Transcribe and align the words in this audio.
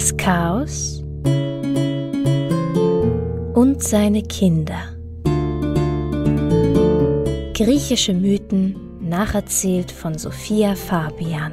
das 0.00 0.16
Chaos 0.16 1.02
und 3.52 3.82
seine 3.82 4.22
Kinder. 4.22 4.96
Griechische 7.52 8.14
Mythen 8.14 8.76
nacherzählt 8.98 9.92
von 9.92 10.16
Sophia 10.16 10.74
Fabian. 10.74 11.52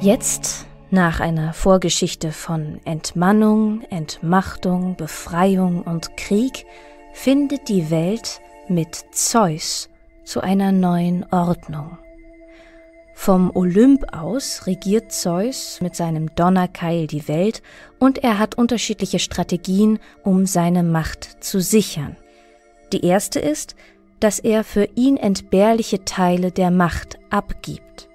Jetzt, 0.00 0.66
nach 0.90 1.20
einer 1.20 1.52
Vorgeschichte 1.52 2.32
von 2.32 2.80
Entmannung, 2.84 3.82
Entmachtung, 3.82 4.96
Befreiung 4.96 5.82
und 5.82 6.16
Krieg, 6.16 6.66
findet 7.12 7.68
die 7.68 7.88
Welt 7.88 8.40
mit 8.66 8.96
Zeus 9.12 9.88
zu 10.24 10.40
einer 10.40 10.72
neuen 10.72 11.24
Ordnung. 11.30 11.98
Vom 13.14 13.50
Olymp 13.54 14.12
aus 14.12 14.66
regiert 14.66 15.12
Zeus 15.12 15.80
mit 15.80 15.94
seinem 15.94 16.34
Donnerkeil 16.34 17.06
die 17.06 17.28
Welt 17.28 17.62
und 17.98 18.18
er 18.24 18.38
hat 18.38 18.56
unterschiedliche 18.56 19.18
Strategien, 19.18 19.98
um 20.24 20.46
seine 20.46 20.82
Macht 20.82 21.44
zu 21.44 21.60
sichern. 21.60 22.16
Die 22.92 23.04
erste 23.04 23.38
ist, 23.38 23.76
dass 24.20 24.38
er 24.38 24.64
für 24.64 24.88
ihn 24.94 25.16
entbehrliche 25.16 26.04
Teile 26.04 26.50
der 26.50 26.70
Macht 26.70 27.18
abgibt. 27.30 28.08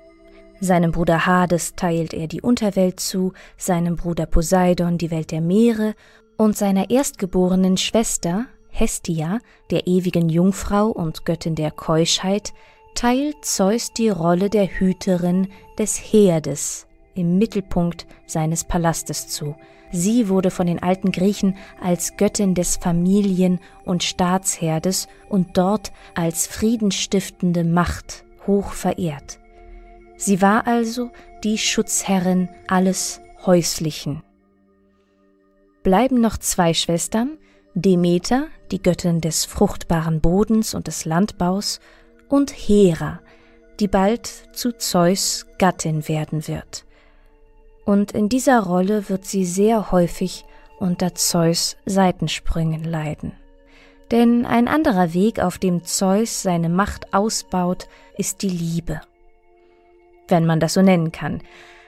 Seinem 0.59 0.91
Bruder 0.91 1.25
Hades 1.25 1.75
teilt 1.75 2.13
er 2.13 2.27
die 2.27 2.41
Unterwelt 2.41 2.99
zu, 2.99 3.33
seinem 3.57 3.95
Bruder 3.95 4.25
Poseidon 4.25 4.97
die 4.97 5.11
Welt 5.11 5.31
der 5.31 5.41
Meere 5.41 5.93
und 6.38 6.57
seiner 6.57 6.89
erstgeborenen 6.89 7.77
Schwester 7.77 8.45
Hestia, 8.69 9.39
der 9.71 9.88
ewigen 9.88 10.29
Jungfrau 10.29 10.88
und 10.88 11.25
Göttin 11.25 11.55
der 11.55 11.72
Keuschheit, 11.72 12.53
teilt 12.98 13.45
Zeus 13.45 13.94
die 13.94 14.09
Rolle 14.09 14.50
der 14.50 14.66
Hüterin 14.66 15.50
des 15.78 15.98
Herdes 15.98 16.88
im 17.14 17.38
Mittelpunkt 17.38 18.08
seines 18.26 18.64
Palastes 18.64 19.28
zu. 19.28 19.56
Sie 19.92 20.30
wurde 20.30 20.50
von 20.50 20.66
den 20.66 20.81
alten 20.81 21.12
Griechen 21.12 21.56
als 21.80 22.18
Göttin 22.18 22.56
des 22.56 22.78
Familien- 22.78 23.59
und 23.86 24.03
Staatsherdes 24.03 25.08
und 25.30 25.59
dort 25.59 25.92
als 26.16 26.48
friedenstiftende 26.48 27.64
Macht 27.64 28.25
hoch 28.48 28.72
verehrt. 28.72 29.40
Sie 30.16 30.42
war 30.42 30.66
also 30.66 31.12
die 31.44 31.59
Schutzherrin 31.59 32.50
alles 32.68 33.22
Häuslichen. 33.45 34.23
Bleiben 35.84 36.20
noch 36.20 36.38
zwei 36.38 36.73
Schwestern, 36.73 37.38
Demeter, 37.75 38.48
die 38.72 38.81
Göttin 38.81 39.22
des 39.22 39.45
fruchtbaren 39.45 40.20
Bodens 40.20 40.73
und 40.73 40.88
des 40.88 41.06
Landbaus, 41.06 41.80
und 42.30 42.52
Hera, 42.52 43.20
die 43.80 43.88
bald 43.88 44.28
zu 44.53 44.72
Zeus 44.78 45.45
Gattin 45.58 46.08
werden 46.08 46.47
wird. 46.47 46.86
Und 47.86 48.11
in 48.11 48.30
dieser 48.30 48.61
Rolle 48.61 49.09
wird 49.09 49.25
sie 49.25 49.45
sehr 49.45 49.92
häufig 49.92 50.45
unter 50.80 51.16
Zeus 51.16 51.78
Seitensprüngen 51.86 52.84
leiden. 52.84 53.34
Denn 54.11 54.45
ein 54.45 54.67
anderer 54.67 55.14
Weg, 55.14 55.39
auf 55.39 55.58
dem 55.58 55.84
Zeus 55.84 56.42
seine 56.42 56.69
Macht 56.69 57.14
ausbaut, 57.14 57.88
ist 58.17 58.41
die 58.41 58.50
Liebe 58.50 59.02
wenn 60.28 60.45
man 60.45 60.59
das 60.59 60.73
so 60.73 60.81
nennen 60.81 61.12
kann. 61.12 61.41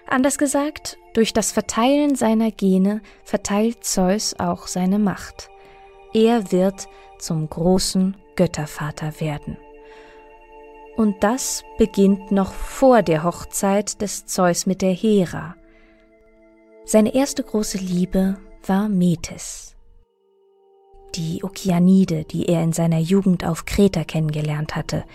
Anders 0.07 0.37
gesagt, 0.37 0.97
durch 1.13 1.33
das 1.33 1.51
Verteilen 1.51 2.15
seiner 2.15 2.51
Gene 2.51 3.01
verteilt 3.23 3.83
Zeus 3.83 4.35
auch 4.39 4.67
seine 4.67 4.99
Macht. 4.99 5.49
Er 6.13 6.51
wird 6.51 6.87
zum 7.19 7.49
großen 7.49 8.15
Göttervater 8.35 9.19
werden. 9.19 9.57
Und 10.99 11.23
das 11.23 11.63
beginnt 11.77 12.29
noch 12.29 12.51
vor 12.51 13.03
der 13.03 13.23
Hochzeit 13.23 14.01
des 14.01 14.25
Zeus 14.25 14.65
mit 14.65 14.81
der 14.81 14.91
Hera. 14.91 15.55
Seine 16.83 17.15
erste 17.15 17.41
große 17.41 17.77
Liebe 17.77 18.35
war 18.65 18.89
Metis, 18.89 19.77
die 21.15 21.41
Okeanide, 21.41 22.25
die 22.25 22.47
er 22.47 22.61
in 22.61 22.73
seiner 22.73 22.99
Jugend 22.99 23.45
auf 23.45 23.63
Kreta 23.63 24.03
kennengelernt 24.03 24.75
hatte. 24.75 25.05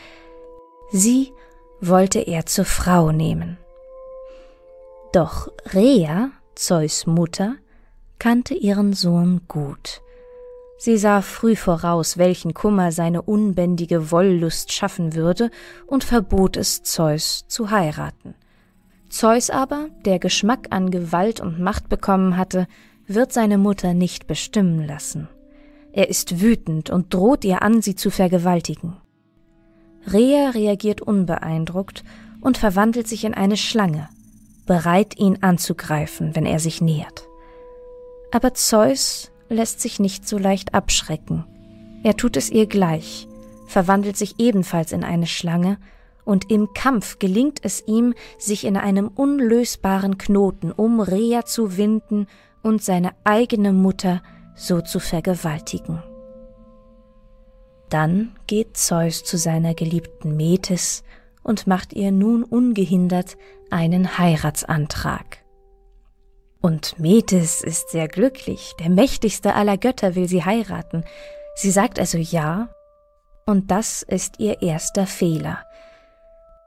Sie 0.91 1.35
wollte 1.83 2.21
er 2.21 2.47
zur 2.47 2.65
Frau 2.65 3.13
nehmen. 3.13 3.59
Doch 5.13 5.49
Rhea, 5.75 6.31
Zeus 6.55 7.05
Mutter, 7.05 7.57
kannte 8.19 8.55
ihren 8.55 8.95
Sohn 8.95 9.43
gut. 9.49 10.01
Sie 10.77 10.99
sah 10.99 11.23
früh 11.23 11.57
voraus, 11.57 12.19
welchen 12.19 12.53
Kummer 12.53 12.93
seine 12.93 13.23
unbändige 13.23 14.11
Wollust 14.11 14.73
schaffen 14.73 15.15
würde, 15.15 15.51
und 15.87 16.05
verbot 16.05 16.57
es 16.57 16.83
Zeus 16.83 17.45
zu 17.49 17.71
heiraten. 17.71 18.35
Zeus 19.09 19.51
aber, 19.51 19.89
der 20.05 20.19
Geschmack 20.19 20.69
an 20.71 20.91
Gewalt 20.91 21.41
und 21.41 21.61
Macht 21.61 21.89
bekommen 21.89 22.37
hatte, 22.37 22.67
wird 23.07 23.33
seine 23.33 23.59
Mutter 23.59 23.95
nicht 23.95 24.27
bestimmen 24.27 24.85
lassen. 24.87 25.29
Er 25.93 26.09
ist 26.09 26.41
wütend 26.41 26.91
und 26.91 27.15
droht 27.15 27.45
ihr 27.45 27.63
an, 27.63 27.81
sie 27.81 27.95
zu 27.95 28.11
vergewaltigen. 28.11 28.97
Rhea 30.13 30.51
reagiert 30.51 31.01
unbeeindruckt 31.01 32.03
und 32.41 32.59
verwandelt 32.59 33.07
sich 33.07 33.25
in 33.25 33.35
eine 33.35 33.57
Schlange, 33.57 34.09
bereit 34.67 35.17
ihn 35.19 35.39
anzugreifen, 35.43 36.35
wenn 36.35 36.47
er 36.47 36.59
sich 36.59 36.81
nähert. 36.81 37.29
Aber 38.33 38.55
Zeus 38.55 39.31
lässt 39.49 39.81
sich 39.81 40.01
nicht 40.01 40.27
so 40.27 40.39
leicht 40.39 40.75
abschrecken. 40.75 41.45
Er 42.03 42.17
tut 42.17 42.37
es 42.37 42.51
ihr 42.51 42.67
gleich, 42.67 43.29
verwandelt 43.67 44.17
sich 44.17 44.35
ebenfalls 44.39 44.93
in 44.93 45.05
eine 45.05 45.27
Schlange, 45.27 45.79
und 46.25 46.51
im 46.51 46.73
Kampf 46.73 47.19
gelingt 47.19 47.61
es 47.63 47.87
ihm, 47.87 48.15
sich 48.39 48.65
in 48.65 48.79
einem 48.79 49.09
unlösbaren 49.09 50.17
Knoten 50.17 50.73
um 50.73 51.01
Rhea 51.01 51.45
zu 51.45 51.77
winden 51.77 52.29
und 52.63 52.83
seine 52.83 53.13
eigene 53.25 53.73
Mutter 53.75 54.23
so 54.55 54.81
zu 54.81 55.01
vergewaltigen. 55.01 56.03
Dann 57.91 58.35
geht 58.47 58.77
Zeus 58.77 59.23
zu 59.23 59.37
seiner 59.37 59.75
geliebten 59.75 60.37
Metis 60.37 61.05
und 61.43 61.67
macht 61.67 61.93
ihr 61.93 62.11
nun 62.11 62.43
ungehindert 62.43 63.37
einen 63.71 64.19
Heiratsantrag. 64.19 65.44
Und 66.65 66.99
Metis 66.99 67.61
ist 67.61 67.91
sehr 67.91 68.09
glücklich, 68.09 68.73
der 68.79 68.89
mächtigste 68.89 69.55
aller 69.55 69.77
Götter 69.77 70.15
will 70.15 70.29
sie 70.29 70.47
heiraten. 70.47 71.05
Sie 71.55 71.71
sagt 71.71 71.99
also 71.99 72.17
ja, 72.17 72.71
und 73.45 73.71
das 73.71 74.01
ist 74.03 74.41
ihr 74.41 74.63
erster 74.63 75.07
Fehler. 75.07 75.59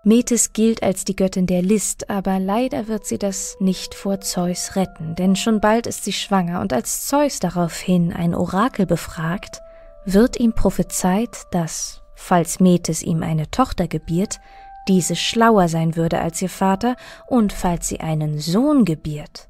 Metis 0.03 0.53
gilt 0.53 0.83
als 0.83 1.03
die 1.03 1.15
Göttin 1.15 1.47
der 1.47 1.63
List, 1.63 2.11
aber 2.11 2.37
leider 2.37 2.87
wird 2.87 3.07
sie 3.07 3.17
das 3.17 3.57
nicht 3.59 3.95
vor 3.95 4.21
Zeus 4.21 4.75
retten, 4.75 5.15
denn 5.15 5.35
schon 5.35 5.61
bald 5.61 5.87
ist 5.87 6.03
sie 6.03 6.13
schwanger, 6.13 6.61
und 6.61 6.73
als 6.73 7.07
Zeus 7.07 7.39
daraufhin 7.39 8.13
ein 8.13 8.35
Orakel 8.35 8.85
befragt, 8.85 9.61
wird 10.05 10.39
ihm 10.39 10.53
prophezeit, 10.53 11.47
dass, 11.49 12.03
falls 12.13 12.59
Metis 12.59 13.01
ihm 13.01 13.23
eine 13.23 13.49
Tochter 13.49 13.87
gebiert, 13.87 14.39
diese 14.87 15.15
schlauer 15.15 15.69
sein 15.69 15.95
würde 15.95 16.21
als 16.21 16.39
ihr 16.39 16.49
Vater, 16.49 16.97
und 17.25 17.51
falls 17.51 17.87
sie 17.87 17.99
einen 17.99 18.37
Sohn 18.37 18.85
gebiert, 18.85 19.49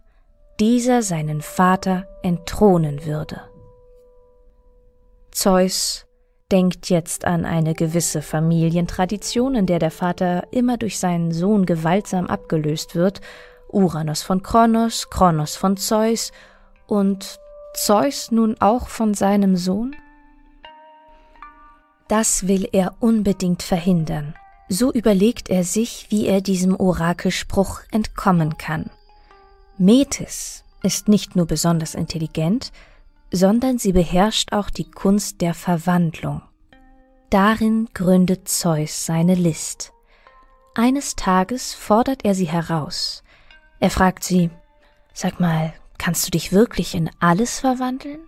dieser 0.60 1.02
seinen 1.02 1.42
Vater 1.42 2.08
entthronen 2.24 3.06
würde. 3.06 3.42
Zeus 5.32 6.06
denkt 6.52 6.90
jetzt 6.90 7.26
an 7.26 7.46
eine 7.46 7.74
gewisse 7.74 8.22
Familientradition, 8.22 9.56
in 9.56 9.66
der 9.66 9.80
der 9.80 9.92
Vater 9.92 10.48
immer 10.52 10.78
durch 10.78 10.98
seinen 10.98 11.32
Sohn 11.32 11.66
gewaltsam 11.66 12.28
abgelöst 12.28 12.96
wird, 12.96 13.22
Uranus 13.70 14.24
von 14.24 14.42
Kronos, 14.44 15.10
Kronos 15.10 15.56
von 15.56 15.78
Zeus 15.78 16.32
und 16.88 17.40
Zeus 17.74 18.32
nun 18.32 18.56
auch 18.60 18.88
von 18.88 19.14
seinem 19.14 19.56
Sohn? 19.58 19.96
Das 22.08 22.48
will 22.48 22.68
er 22.72 22.96
unbedingt 23.02 23.62
verhindern. 23.62 24.34
So 24.70 24.92
überlegt 24.92 25.50
er 25.50 25.64
sich, 25.64 26.08
wie 26.10 26.26
er 26.26 26.42
diesem 26.42 26.80
Orakelspruch 26.80 27.82
entkommen 27.92 28.58
kann. 28.58 28.90
Metis 29.80 30.64
ist 30.82 31.08
nicht 31.08 31.36
nur 31.36 31.46
besonders 31.46 31.94
intelligent, 31.94 32.72
sondern 33.32 33.78
sie 33.78 33.92
beherrscht 33.92 34.52
auch 34.52 34.70
die 34.70 34.90
Kunst 34.90 35.42
der 35.42 35.54
Verwandlung. 35.54 36.42
Darin 37.30 37.88
gründet 37.94 38.48
Zeus 38.48 39.06
seine 39.06 39.36
List. 39.36 39.94
Eines 40.74 41.16
Tages 41.16 41.74
fordert 41.74 42.26
er 42.26 42.34
sie 42.34 42.48
heraus. 42.48 43.24
Er 43.80 43.92
fragt 43.92 44.24
sie, 44.24 44.50
Sag 45.14 45.40
mal, 45.40 45.74
kannst 45.98 46.26
du 46.26 46.32
dich 46.32 46.52
wirklich 46.52 46.96
in 46.96 47.10
alles 47.20 47.60
verwandeln? 47.60 48.20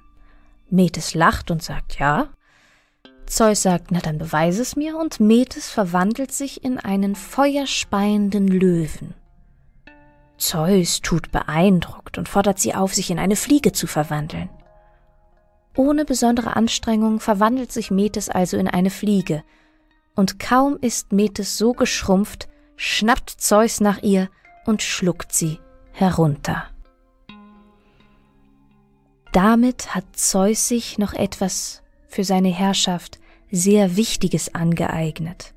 Metis 0.69 1.15
lacht 1.15 1.49
und 1.49 1.63
sagt, 1.63 1.97
ja, 1.97 2.29
Zeus 3.25 3.61
sagt, 3.61 3.91
na 3.91 3.99
dann 3.99 4.17
beweise 4.17 4.61
es 4.61 4.75
mir, 4.75 4.97
und 4.97 5.19
Metis 5.19 5.69
verwandelt 5.69 6.31
sich 6.31 6.63
in 6.63 6.79
einen 6.79 7.15
feuerspeienden 7.15 8.47
Löwen. 8.47 9.13
Zeus 10.39 11.01
tut 11.01 11.31
beeindruckt 11.31 12.17
und 12.17 12.27
fordert 12.27 12.59
sie 12.59 12.73
auf, 12.73 12.93
sich 12.93 13.11
in 13.11 13.19
eine 13.19 13.35
Fliege 13.35 13.71
zu 13.71 13.85
verwandeln. 13.85 14.49
Ohne 15.75 16.05
besondere 16.05 16.55
Anstrengung 16.55 17.19
verwandelt 17.19 17.71
sich 17.71 17.91
Metis 17.91 18.29
also 18.29 18.57
in 18.57 18.67
eine 18.67 18.89
Fliege, 18.89 19.43
und 20.15 20.39
kaum 20.39 20.77
ist 20.81 21.13
Metis 21.13 21.57
so 21.57 21.73
geschrumpft, 21.73 22.49
schnappt 22.75 23.29
Zeus 23.29 23.79
nach 23.79 24.01
ihr 24.01 24.29
und 24.65 24.81
schluckt 24.81 25.31
sie 25.31 25.59
herunter. 25.93 26.65
Damit 29.31 29.93
hat 29.95 30.05
Zeus 30.13 30.67
sich 30.67 30.97
noch 30.97 31.13
etwas 31.13 31.83
für 32.07 32.23
seine 32.23 32.49
Herrschaft 32.49 33.19
sehr 33.51 33.95
Wichtiges 33.95 34.53
angeeignet. 34.53 35.53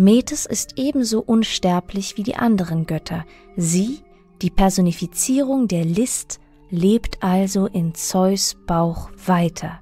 Metis 0.00 0.46
ist 0.46 0.74
ebenso 0.76 1.18
unsterblich 1.18 2.16
wie 2.16 2.22
die 2.22 2.36
anderen 2.36 2.86
Götter. 2.86 3.26
Sie, 3.56 3.98
die 4.40 4.48
Personifizierung 4.48 5.66
der 5.66 5.84
List, 5.84 6.38
lebt 6.70 7.20
also 7.20 7.66
in 7.66 7.96
Zeus 7.96 8.56
Bauch 8.64 9.10
weiter. 9.26 9.80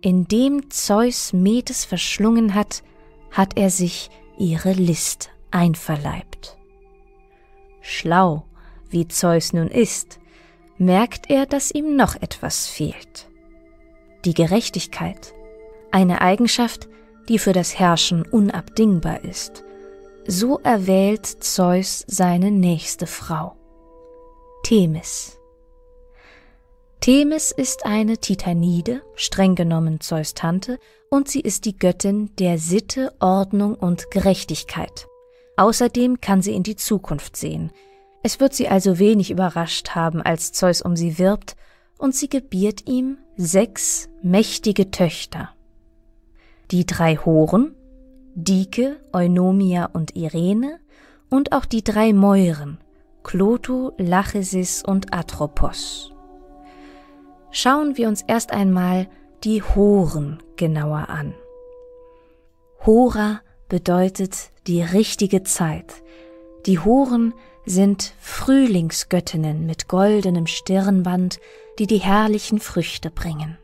Indem 0.00 0.70
Zeus 0.70 1.32
Metis 1.32 1.84
verschlungen 1.84 2.56
hat, 2.56 2.82
hat 3.30 3.56
er 3.56 3.70
sich 3.70 4.10
ihre 4.38 4.72
List 4.72 5.30
einverleibt. 5.52 6.58
Schlau, 7.80 8.46
wie 8.90 9.06
Zeus 9.06 9.52
nun 9.52 9.68
ist, 9.68 10.18
merkt 10.78 11.30
er, 11.30 11.46
dass 11.46 11.70
ihm 11.70 11.94
noch 11.94 12.16
etwas 12.16 12.66
fehlt. 12.66 13.30
Die 14.24 14.34
Gerechtigkeit, 14.34 15.32
eine 15.92 16.22
Eigenschaft, 16.22 16.88
die 17.28 17.38
für 17.38 17.52
das 17.52 17.78
Herrschen 17.78 18.22
unabdingbar 18.22 19.24
ist. 19.24 19.64
So 20.26 20.58
erwählt 20.60 21.26
Zeus 21.26 22.04
seine 22.06 22.50
nächste 22.50 23.06
Frau. 23.06 23.56
Themis. 24.64 25.38
Themis 27.00 27.52
ist 27.52 27.84
eine 27.84 28.16
Titanide, 28.16 29.02
streng 29.14 29.54
genommen 29.54 30.00
Zeus 30.00 30.32
Tante, 30.32 30.78
und 31.10 31.28
sie 31.28 31.40
ist 31.40 31.66
die 31.66 31.76
Göttin 31.76 32.30
der 32.38 32.58
Sitte, 32.58 33.12
Ordnung 33.20 33.74
und 33.74 34.10
Gerechtigkeit. 34.10 35.06
Außerdem 35.56 36.22
kann 36.22 36.40
sie 36.40 36.54
in 36.54 36.62
die 36.62 36.76
Zukunft 36.76 37.36
sehen. 37.36 37.70
Es 38.22 38.40
wird 38.40 38.54
sie 38.54 38.68
also 38.68 38.98
wenig 38.98 39.30
überrascht 39.30 39.90
haben, 39.90 40.22
als 40.22 40.52
Zeus 40.52 40.80
um 40.80 40.96
sie 40.96 41.18
wirbt, 41.18 41.56
und 41.98 42.14
sie 42.14 42.28
gebiert 42.28 42.88
ihm 42.88 43.18
sechs 43.36 44.08
mächtige 44.22 44.90
Töchter. 44.90 45.53
Die 46.70 46.86
drei 46.86 47.16
Horen, 47.16 47.74
Dike, 48.34 48.96
Eunomia 49.12 49.86
und 49.92 50.16
Irene, 50.16 50.80
und 51.30 51.52
auch 51.52 51.64
die 51.64 51.82
drei 51.82 52.12
Mäuren, 52.12 52.78
Cloto, 53.22 53.92
Lachesis 53.98 54.82
und 54.84 55.14
Atropos 55.14 56.14
schauen 57.54 57.96
wir 57.96 58.08
uns 58.08 58.22
erst 58.22 58.52
einmal 58.52 59.08
die 59.44 59.62
Horen 59.62 60.42
genauer 60.56 61.08
an. 61.08 61.34
Hora 62.84 63.40
bedeutet 63.68 64.50
die 64.66 64.82
richtige 64.82 65.44
Zeit. 65.44 66.02
Die 66.66 66.78
Horen 66.78 67.32
sind 67.64 68.12
Frühlingsgöttinnen 68.18 69.64
mit 69.64 69.88
goldenem 69.88 70.46
Stirnband, 70.46 71.38
die 71.78 71.86
die 71.86 71.98
herrlichen 71.98 72.58
Früchte 72.58 73.10
bringen. 73.10 73.56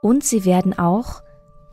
Und 0.00 0.24
sie 0.24 0.44
werden 0.44 0.78
auch 0.78 1.22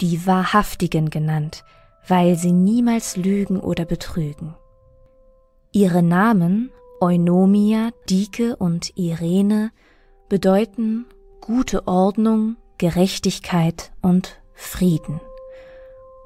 die 0.01 0.25
Wahrhaftigen 0.25 1.09
genannt, 1.09 1.63
weil 2.07 2.35
sie 2.35 2.51
niemals 2.51 3.17
lügen 3.17 3.59
oder 3.59 3.85
betrügen. 3.85 4.55
Ihre 5.71 6.01
Namen 6.01 6.71
Eunomia, 6.99 7.91
Dike 8.09 8.55
und 8.55 8.97
Irene 8.97 9.71
bedeuten 10.29 11.05
gute 11.41 11.87
Ordnung, 11.87 12.57
Gerechtigkeit 12.77 13.91
und 14.01 14.41
Frieden. 14.53 15.21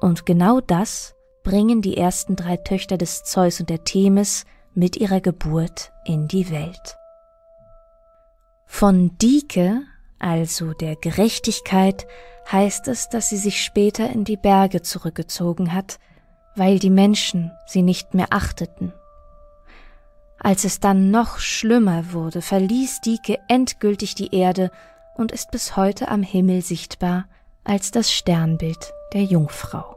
Und 0.00 0.24
genau 0.24 0.60
das 0.60 1.14
bringen 1.44 1.82
die 1.82 1.96
ersten 1.96 2.36
drei 2.36 2.56
Töchter 2.56 2.96
des 2.96 3.22
Zeus 3.24 3.60
und 3.60 3.68
der 3.68 3.84
Themis 3.84 4.44
mit 4.74 4.96
ihrer 4.96 5.20
Geburt 5.20 5.92
in 6.06 6.28
die 6.28 6.50
Welt. 6.50 6.96
Von 8.66 9.16
Dike, 9.18 9.82
also 10.22 10.72
der 10.72 10.96
Gerechtigkeit, 10.96 12.06
heißt 12.50 12.88
es, 12.88 13.08
dass 13.08 13.28
sie 13.28 13.36
sich 13.36 13.62
später 13.62 14.10
in 14.10 14.24
die 14.24 14.36
Berge 14.36 14.82
zurückgezogen 14.82 15.72
hat, 15.72 15.98
weil 16.56 16.78
die 16.78 16.90
Menschen 16.90 17.52
sie 17.66 17.82
nicht 17.82 18.14
mehr 18.14 18.28
achteten. 18.30 18.92
Als 20.38 20.64
es 20.64 20.80
dann 20.80 21.10
noch 21.10 21.38
schlimmer 21.38 22.12
wurde, 22.12 22.42
verließ 22.42 23.00
Dike 23.00 23.38
endgültig 23.48 24.14
die 24.14 24.34
Erde 24.34 24.70
und 25.14 25.30
ist 25.30 25.50
bis 25.50 25.76
heute 25.76 26.08
am 26.08 26.22
Himmel 26.22 26.62
sichtbar 26.62 27.26
als 27.64 27.90
das 27.92 28.10
Sternbild 28.10 28.92
der 29.12 29.22
Jungfrau. 29.22 29.96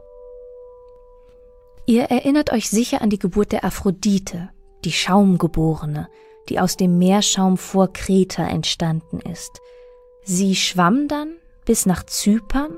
Ihr 1.86 2.04
erinnert 2.04 2.52
euch 2.52 2.68
sicher 2.70 3.00
an 3.00 3.10
die 3.10 3.18
Geburt 3.18 3.52
der 3.52 3.64
Aphrodite, 3.64 4.50
die 4.84 4.92
Schaumgeborene, 4.92 6.08
die 6.48 6.60
aus 6.60 6.76
dem 6.76 6.98
Meerschaum 6.98 7.56
vor 7.56 7.92
Kreta 7.92 8.46
entstanden 8.46 9.20
ist. 9.20 9.60
Sie 10.26 10.56
schwamm 10.56 11.08
dann 11.08 11.34
bis 11.64 11.86
nach 11.86 12.04
Zypern 12.04 12.76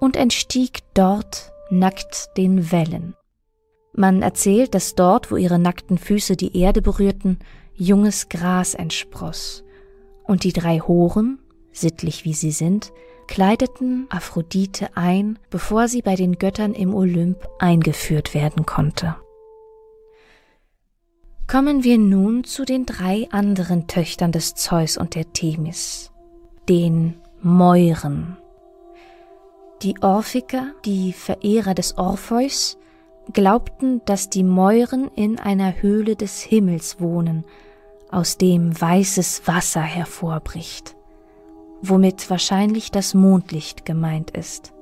und 0.00 0.16
entstieg 0.16 0.80
dort 0.92 1.52
nackt 1.70 2.36
den 2.36 2.70
Wellen. 2.72 3.14
Man 3.92 4.22
erzählt, 4.22 4.74
dass 4.74 4.94
dort, 4.94 5.30
wo 5.30 5.36
ihre 5.36 5.58
nackten 5.58 5.98
Füße 5.98 6.36
die 6.36 6.56
Erde 6.56 6.82
berührten, 6.82 7.38
junges 7.74 8.28
Gras 8.28 8.74
entspross, 8.74 9.64
und 10.24 10.44
die 10.44 10.52
drei 10.52 10.80
Horen 10.80 11.38
sittlich 11.72 12.24
wie 12.24 12.34
sie 12.34 12.50
sind, 12.50 12.92
kleideten 13.26 14.06
Aphrodite 14.10 14.96
ein, 14.96 15.38
bevor 15.50 15.88
sie 15.88 16.02
bei 16.02 16.16
den 16.16 16.38
Göttern 16.38 16.74
im 16.74 16.94
Olymp 16.94 17.48
eingeführt 17.58 18.34
werden 18.34 18.66
konnte. 18.66 19.16
Kommen 21.46 21.84
wir 21.84 21.98
nun 21.98 22.44
zu 22.44 22.64
den 22.64 22.86
drei 22.86 23.28
anderen 23.30 23.88
Töchtern 23.88 24.32
des 24.32 24.54
Zeus 24.54 24.96
und 24.96 25.14
der 25.14 25.32
Themis, 25.32 26.09
den 26.68 27.14
Mäuren. 27.40 28.36
Die 29.82 29.94
Orphiker, 30.02 30.72
die 30.84 31.12
Verehrer 31.12 31.74
des 31.74 31.96
Orpheus, 31.96 32.78
glaubten, 33.32 34.02
dass 34.04 34.28
die 34.28 34.44
Mäuren 34.44 35.10
in 35.14 35.38
einer 35.38 35.80
Höhle 35.80 36.16
des 36.16 36.40
Himmels 36.40 37.00
wohnen, 37.00 37.44
aus 38.10 38.36
dem 38.36 38.78
weißes 38.78 39.46
Wasser 39.46 39.82
hervorbricht 39.82 40.96
womit 41.82 42.28
wahrscheinlich 42.30 42.90
das 42.90 43.14
Mondlicht 43.14 43.84
gemeint 43.84 44.30
ist. 44.30 44.72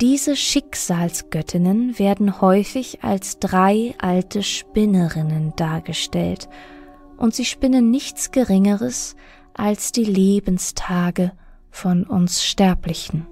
Diese 0.00 0.34
Schicksalsgöttinnen 0.34 1.98
werden 1.98 2.40
häufig 2.40 3.04
als 3.04 3.38
drei 3.38 3.94
alte 3.98 4.42
Spinnerinnen 4.42 5.54
dargestellt, 5.56 6.48
und 7.16 7.32
sie 7.32 7.44
spinnen 7.44 7.92
nichts 7.92 8.32
Geringeres 8.32 9.14
als 9.54 9.92
die 9.92 10.04
Lebenstage 10.04 11.32
von 11.70 12.04
uns 12.04 12.44
Sterblichen. 12.44 13.26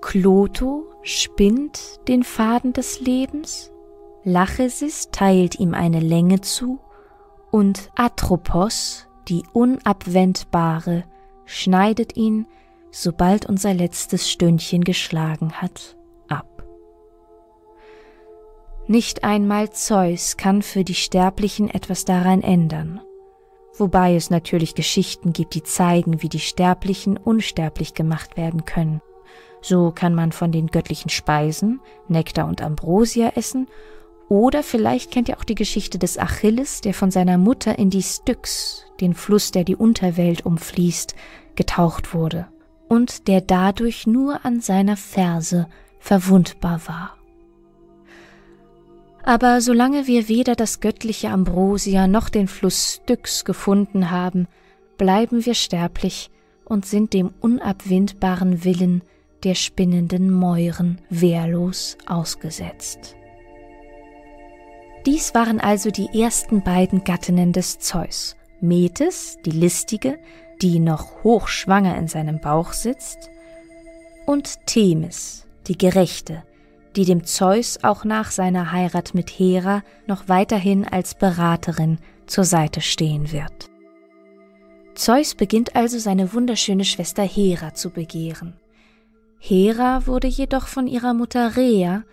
Kloto 0.00 0.84
spinnt 1.02 1.80
den 2.08 2.22
Faden 2.22 2.72
des 2.72 3.00
Lebens, 3.00 3.72
Lachesis 4.24 5.10
teilt 5.12 5.58
ihm 5.60 5.72
eine 5.74 6.00
Länge 6.00 6.40
zu 6.40 6.80
und 7.50 7.90
Atropos 7.94 9.06
die 9.28 9.44
Unabwendbare 9.52 11.04
schneidet 11.44 12.16
ihn, 12.16 12.46
sobald 12.90 13.46
unser 13.46 13.74
letztes 13.74 14.30
Stündchen 14.30 14.84
geschlagen 14.84 15.52
hat, 15.52 15.96
ab. 16.28 16.64
Nicht 18.86 19.24
einmal 19.24 19.70
Zeus 19.70 20.36
kann 20.36 20.62
für 20.62 20.84
die 20.84 20.94
Sterblichen 20.94 21.68
etwas 21.68 22.04
daran 22.04 22.42
ändern, 22.42 23.00
wobei 23.78 24.14
es 24.14 24.30
natürlich 24.30 24.74
Geschichten 24.74 25.32
gibt, 25.32 25.54
die 25.54 25.62
zeigen, 25.62 26.22
wie 26.22 26.28
die 26.28 26.40
Sterblichen 26.40 27.16
unsterblich 27.16 27.94
gemacht 27.94 28.36
werden 28.36 28.64
können. 28.64 29.00
So 29.60 29.90
kann 29.90 30.14
man 30.14 30.32
von 30.32 30.52
den 30.52 30.68
göttlichen 30.68 31.10
Speisen, 31.10 31.80
Nektar 32.08 32.46
und 32.46 32.62
Ambrosia 32.62 33.32
essen 33.34 33.66
oder 34.28 34.62
vielleicht 34.62 35.10
kennt 35.10 35.28
ihr 35.28 35.38
auch 35.38 35.44
die 35.44 35.54
Geschichte 35.54 35.98
des 35.98 36.18
Achilles, 36.18 36.80
der 36.80 36.94
von 36.94 37.10
seiner 37.10 37.38
Mutter 37.38 37.78
in 37.78 37.90
die 37.90 38.02
Styx, 38.02 38.86
den 39.00 39.14
Fluss, 39.14 39.52
der 39.52 39.64
die 39.64 39.76
Unterwelt 39.76 40.44
umfließt, 40.44 41.14
getaucht 41.54 42.12
wurde 42.12 42.48
und 42.88 43.28
der 43.28 43.40
dadurch 43.40 44.06
nur 44.06 44.44
an 44.44 44.60
seiner 44.60 44.96
Ferse 44.96 45.68
verwundbar 45.98 46.80
war. 46.86 47.16
Aber 49.26 49.60
solange 49.60 50.06
wir 50.06 50.28
weder 50.28 50.54
das 50.54 50.78
göttliche 50.78 51.30
Ambrosia 51.30 52.06
noch 52.06 52.28
den 52.28 52.46
Fluss 52.46 53.00
Styx 53.02 53.44
gefunden 53.44 54.12
haben, 54.12 54.46
bleiben 54.98 55.44
wir 55.44 55.54
sterblich 55.54 56.30
und 56.64 56.86
sind 56.86 57.12
dem 57.12 57.34
unabwindbaren 57.40 58.64
Willen 58.64 59.02
der 59.42 59.56
spinnenden 59.56 60.32
Mäuren 60.32 61.00
wehrlos 61.10 61.98
ausgesetzt. 62.06 63.16
Dies 65.06 65.34
waren 65.34 65.58
also 65.58 65.90
die 65.90 66.20
ersten 66.20 66.62
beiden 66.62 67.02
Gattinnen 67.02 67.52
des 67.52 67.80
Zeus. 67.80 68.36
Metis, 68.60 69.38
die 69.44 69.50
listige, 69.50 70.20
die 70.62 70.78
noch 70.78 71.24
hochschwanger 71.24 71.98
in 71.98 72.06
seinem 72.06 72.40
Bauch 72.40 72.72
sitzt, 72.72 73.28
und 74.24 74.66
Themis, 74.66 75.46
die 75.66 75.76
gerechte, 75.76 76.44
die 76.96 77.04
dem 77.04 77.24
Zeus 77.24 77.78
auch 77.82 78.04
nach 78.04 78.30
seiner 78.30 78.72
Heirat 78.72 79.14
mit 79.14 79.30
Hera 79.30 79.82
noch 80.06 80.28
weiterhin 80.28 80.86
als 80.86 81.14
Beraterin 81.14 81.98
zur 82.26 82.44
Seite 82.44 82.80
stehen 82.80 83.32
wird. 83.32 83.70
Zeus 84.94 85.34
beginnt 85.34 85.76
also 85.76 85.98
seine 85.98 86.32
wunderschöne 86.32 86.84
Schwester 86.84 87.22
Hera 87.22 87.74
zu 87.74 87.90
begehren. 87.90 88.54
Hera 89.38 90.06
wurde 90.06 90.26
jedoch 90.26 90.66
von 90.66 90.86
ihrer 90.86 91.12
Mutter 91.12 91.56
Rhea 91.56 92.04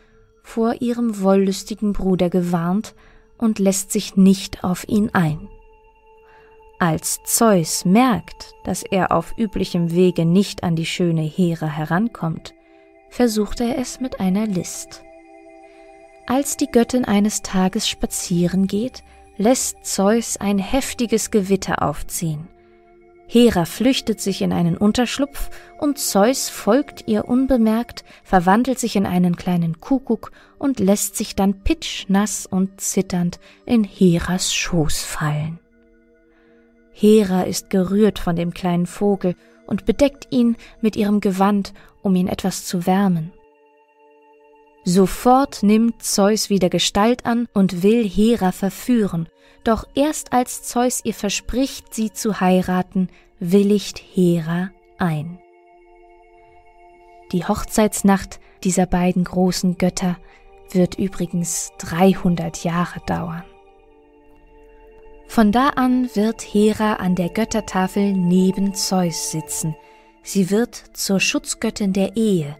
vor 0.43 0.81
ihrem 0.81 1.21
wollüstigen 1.21 1.93
Bruder 1.93 2.29
gewarnt 2.29 2.93
und 3.37 3.59
lässt 3.59 3.91
sich 3.91 4.17
nicht 4.17 4.65
auf 4.65 4.87
ihn 4.89 5.09
ein. 5.13 5.47
Als 6.79 7.21
Zeus 7.23 7.85
merkt, 7.85 8.53
dass 8.65 8.83
er 8.83 9.13
auf 9.13 9.33
üblichem 9.37 9.91
Wege 9.91 10.25
nicht 10.25 10.63
an 10.63 10.75
die 10.75 10.85
schöne 10.85 11.21
Hera 11.21 11.67
herankommt, 11.67 12.53
versucht 13.13 13.61
er 13.61 13.77
es 13.77 13.99
mit 13.99 14.19
einer 14.19 14.47
List. 14.47 15.03
Als 16.25 16.57
die 16.57 16.65
Göttin 16.65 17.05
eines 17.05 17.43
Tages 17.43 17.87
spazieren 17.87 18.65
geht, 18.65 19.03
lässt 19.37 19.85
Zeus 19.85 20.37
ein 20.37 20.57
heftiges 20.57 21.29
Gewitter 21.29 21.83
aufziehen. 21.83 22.47
Hera 23.27 23.65
flüchtet 23.65 24.19
sich 24.19 24.41
in 24.41 24.51
einen 24.51 24.77
Unterschlupf 24.77 25.51
und 25.79 25.99
Zeus 25.99 26.49
folgt 26.49 27.07
ihr 27.07 27.25
unbemerkt, 27.25 28.03
verwandelt 28.23 28.79
sich 28.79 28.95
in 28.95 29.05
einen 29.05 29.35
kleinen 29.35 29.79
Kuckuck 29.79 30.31
und 30.57 30.79
lässt 30.79 31.15
sich 31.15 31.35
dann 31.35 31.63
pitschnass 31.63 32.47
und 32.47 32.81
zitternd 32.81 33.39
in 33.67 33.83
Heras 33.83 34.55
Schoß 34.55 35.03
fallen. 35.03 35.59
Hera 36.91 37.43
ist 37.43 37.69
gerührt 37.69 38.17
von 38.17 38.35
dem 38.35 38.55
kleinen 38.55 38.87
Vogel 38.87 39.35
und 39.67 39.85
bedeckt 39.85 40.27
ihn 40.29 40.55
mit 40.81 40.95
ihrem 40.95 41.19
Gewand, 41.19 41.73
um 42.01 42.15
ihn 42.15 42.27
etwas 42.27 42.65
zu 42.65 42.85
wärmen. 42.85 43.31
Sofort 44.85 45.63
nimmt 45.63 46.03
Zeus 46.03 46.49
wieder 46.49 46.69
Gestalt 46.69 47.25
an 47.25 47.47
und 47.53 47.83
will 47.83 48.07
Hera 48.07 48.51
verführen, 48.51 49.29
doch 49.63 49.87
erst 49.95 50.33
als 50.33 50.63
Zeus 50.63 51.01
ihr 51.05 51.13
verspricht, 51.13 51.93
sie 51.93 52.11
zu 52.11 52.41
heiraten, 52.41 53.07
willigt 53.39 53.99
Hera 53.99 54.71
ein. 54.97 55.39
Die 57.31 57.45
Hochzeitsnacht 57.45 58.39
dieser 58.63 58.85
beiden 58.85 59.23
großen 59.23 59.77
Götter 59.77 60.17
wird 60.71 60.99
übrigens 60.99 61.71
300 61.79 62.63
Jahre 62.63 62.99
dauern. 63.05 63.43
Von 65.27 65.51
da 65.51 65.69
an 65.69 66.09
wird 66.15 66.41
Hera 66.41 66.93
an 66.93 67.15
der 67.15 67.29
Göttertafel 67.29 68.13
neben 68.13 68.73
Zeus 68.75 69.31
sitzen. 69.31 69.75
Sie 70.21 70.49
wird 70.49 70.75
zur 70.93 71.19
Schutzgöttin 71.19 71.91
der 71.91 72.15
Ehe, 72.15 72.55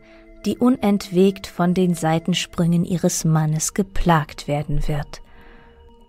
die 0.46 0.58
unentwegt 0.58 1.48
von 1.48 1.74
den 1.74 1.94
Seitensprüngen 1.94 2.84
ihres 2.84 3.26
Mannes 3.26 3.74
geplagt 3.74 4.48
werden 4.48 4.88
wird. 4.88 5.22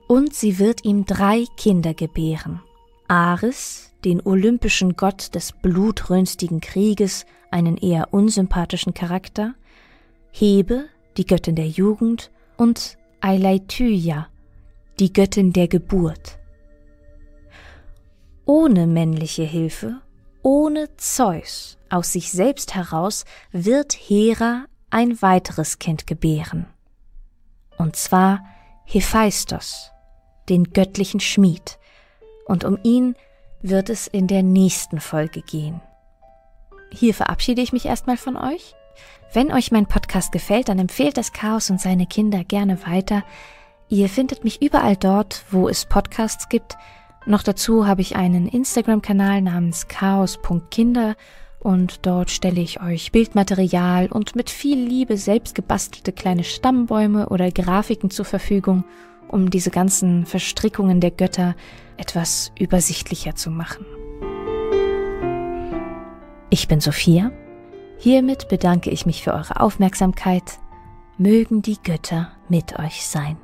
Und 0.08 0.34
sie 0.34 0.58
wird 0.58 0.84
ihm 0.84 1.06
drei 1.06 1.44
Kinder 1.56 1.94
gebären. 1.94 2.60
Ares, 3.08 3.92
den 4.04 4.20
olympischen 4.24 4.96
Gott 4.96 5.34
des 5.34 5.52
blutrünstigen 5.52 6.60
Krieges, 6.60 7.26
einen 7.50 7.76
eher 7.76 8.12
unsympathischen 8.12 8.94
Charakter, 8.94 9.54
Hebe, 10.30 10.86
die 11.16 11.26
Göttin 11.26 11.54
der 11.54 11.68
Jugend, 11.68 12.30
und 12.56 12.98
Eileithyia, 13.20 14.28
die 14.98 15.12
Göttin 15.12 15.52
der 15.52 15.68
Geburt. 15.68 16.38
Ohne 18.46 18.86
männliche 18.86 19.44
Hilfe, 19.44 20.00
ohne 20.42 20.94
Zeus, 20.96 21.78
aus 21.88 22.12
sich 22.12 22.30
selbst 22.30 22.74
heraus, 22.74 23.24
wird 23.52 23.94
Hera 23.94 24.66
ein 24.90 25.22
weiteres 25.22 25.78
Kind 25.78 26.06
gebären. 26.06 26.66
Und 27.78 27.96
zwar 27.96 28.44
Hephaistos, 28.84 29.90
den 30.48 30.64
göttlichen 30.64 31.20
Schmied, 31.20 31.78
und 32.46 32.64
um 32.64 32.78
ihn 32.82 33.16
wird 33.62 33.88
es 33.88 34.06
in 34.06 34.26
der 34.26 34.42
nächsten 34.42 35.00
Folge 35.00 35.40
gehen. 35.40 35.80
Hier 36.92 37.14
verabschiede 37.14 37.62
ich 37.62 37.72
mich 37.72 37.86
erstmal 37.86 38.18
von 38.18 38.36
euch. 38.36 38.74
Wenn 39.32 39.50
euch 39.50 39.72
mein 39.72 39.86
Podcast 39.86 40.30
gefällt, 40.32 40.68
dann 40.68 40.78
empfehlt 40.78 41.16
das 41.16 41.32
Chaos 41.32 41.70
und 41.70 41.80
seine 41.80 42.06
Kinder 42.06 42.44
gerne 42.44 42.86
weiter. 42.86 43.24
Ihr 43.88 44.08
findet 44.08 44.44
mich 44.44 44.60
überall 44.62 44.96
dort, 44.96 45.44
wo 45.50 45.68
es 45.68 45.86
Podcasts 45.86 46.48
gibt. 46.48 46.76
Noch 47.26 47.42
dazu 47.42 47.86
habe 47.86 48.02
ich 48.02 48.16
einen 48.16 48.48
Instagram-Kanal 48.48 49.40
namens 49.40 49.88
chaos.kinder 49.88 51.16
und 51.58 52.04
dort 52.04 52.30
stelle 52.30 52.60
ich 52.60 52.82
euch 52.82 53.12
Bildmaterial 53.12 54.08
und 54.08 54.36
mit 54.36 54.50
viel 54.50 54.78
Liebe 54.78 55.16
selbst 55.16 55.54
gebastelte 55.54 56.12
kleine 56.12 56.44
Stammbäume 56.44 57.30
oder 57.30 57.50
Grafiken 57.50 58.10
zur 58.10 58.26
Verfügung, 58.26 58.84
um 59.28 59.48
diese 59.48 59.70
ganzen 59.70 60.26
Verstrickungen 60.26 61.00
der 61.00 61.10
Götter 61.10 61.56
etwas 61.96 62.52
übersichtlicher 62.58 63.34
zu 63.34 63.50
machen. 63.50 63.86
Ich 66.50 66.68
bin 66.68 66.80
Sophia. 66.80 67.32
Hiermit 67.98 68.48
bedanke 68.48 68.90
ich 68.90 69.06
mich 69.06 69.22
für 69.22 69.32
eure 69.32 69.60
Aufmerksamkeit. 69.60 70.58
Mögen 71.16 71.62
die 71.62 71.78
Götter 71.82 72.32
mit 72.50 72.78
euch 72.78 73.06
sein. 73.06 73.38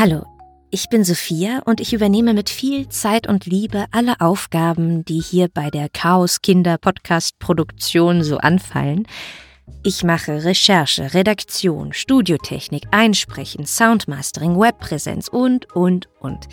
Hallo, 0.00 0.24
ich 0.70 0.88
bin 0.90 1.02
Sophia 1.02 1.60
und 1.64 1.80
ich 1.80 1.92
übernehme 1.92 2.32
mit 2.32 2.50
viel 2.50 2.88
Zeit 2.88 3.26
und 3.26 3.46
Liebe 3.46 3.86
alle 3.90 4.20
Aufgaben, 4.20 5.04
die 5.04 5.18
hier 5.18 5.48
bei 5.48 5.70
der 5.70 5.88
Chaos 5.88 6.40
Kinder 6.40 6.78
Podcast 6.78 7.40
Produktion 7.40 8.22
so 8.22 8.36
anfallen. 8.36 9.08
Ich 9.82 10.04
mache 10.04 10.44
Recherche, 10.44 11.14
Redaktion, 11.14 11.92
Studiotechnik, 11.92 12.84
Einsprechen, 12.92 13.66
Soundmastering, 13.66 14.56
Webpräsenz 14.56 15.26
und, 15.26 15.74
und, 15.74 16.08
und. 16.20 16.46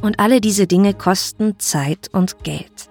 Und 0.00 0.20
alle 0.20 0.40
diese 0.40 0.68
Dinge 0.68 0.94
kosten 0.94 1.58
Zeit 1.58 2.10
und 2.12 2.44
Geld. 2.44 2.88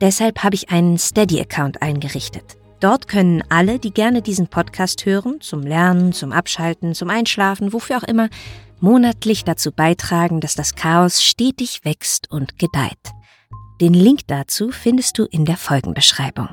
Deshalb 0.00 0.44
habe 0.44 0.54
ich 0.54 0.70
einen 0.70 0.98
Steady-Account 0.98 1.82
eingerichtet. 1.82 2.58
Dort 2.78 3.08
können 3.08 3.42
alle, 3.48 3.80
die 3.80 3.90
gerne 3.90 4.22
diesen 4.22 4.46
Podcast 4.46 5.04
hören, 5.04 5.40
zum 5.40 5.62
Lernen, 5.62 6.12
zum 6.12 6.30
Abschalten, 6.30 6.94
zum 6.94 7.10
Einschlafen, 7.10 7.72
wofür 7.72 7.96
auch 7.96 8.02
immer, 8.04 8.28
monatlich 8.80 9.44
dazu 9.44 9.72
beitragen, 9.72 10.40
dass 10.40 10.54
das 10.54 10.74
Chaos 10.74 11.22
stetig 11.22 11.84
wächst 11.84 12.30
und 12.30 12.58
gedeiht. 12.58 13.12
Den 13.80 13.94
Link 13.94 14.20
dazu 14.26 14.70
findest 14.70 15.18
du 15.18 15.24
in 15.24 15.44
der 15.44 15.56
Folgenbeschreibung. 15.56 16.48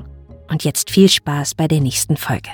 Und 0.48 0.64
jetzt 0.64 0.90
viel 0.90 1.08
Spaß 1.08 1.54
bei 1.54 1.68
der 1.68 1.80
nächsten 1.80 2.16
Folge. 2.16 2.50